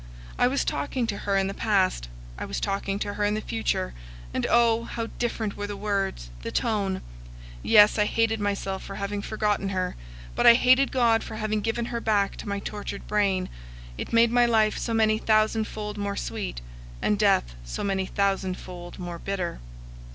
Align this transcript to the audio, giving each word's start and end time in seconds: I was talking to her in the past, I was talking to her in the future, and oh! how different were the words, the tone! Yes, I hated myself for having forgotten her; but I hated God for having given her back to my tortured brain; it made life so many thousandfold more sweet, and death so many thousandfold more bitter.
I 0.39 0.47
was 0.47 0.65
talking 0.65 1.05
to 1.05 1.15
her 1.15 1.37
in 1.37 1.45
the 1.45 1.53
past, 1.53 2.07
I 2.35 2.43
was 2.45 2.59
talking 2.59 2.97
to 2.97 3.13
her 3.13 3.23
in 3.23 3.35
the 3.35 3.39
future, 3.39 3.93
and 4.33 4.47
oh! 4.49 4.85
how 4.85 5.09
different 5.19 5.55
were 5.55 5.67
the 5.67 5.77
words, 5.77 6.31
the 6.41 6.51
tone! 6.51 7.03
Yes, 7.61 7.99
I 7.99 8.05
hated 8.05 8.39
myself 8.39 8.81
for 8.81 8.95
having 8.95 9.21
forgotten 9.21 9.69
her; 9.69 9.95
but 10.35 10.47
I 10.47 10.55
hated 10.55 10.91
God 10.91 11.23
for 11.23 11.35
having 11.35 11.61
given 11.61 11.85
her 11.93 12.01
back 12.01 12.35
to 12.37 12.49
my 12.49 12.57
tortured 12.57 13.05
brain; 13.07 13.47
it 13.95 14.11
made 14.11 14.31
life 14.31 14.75
so 14.79 14.91
many 14.95 15.19
thousandfold 15.19 15.99
more 15.99 16.17
sweet, 16.17 16.61
and 16.99 17.19
death 17.19 17.53
so 17.63 17.83
many 17.83 18.07
thousandfold 18.07 18.97
more 18.97 19.19
bitter. 19.19 19.59